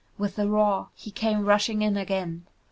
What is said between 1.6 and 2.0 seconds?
in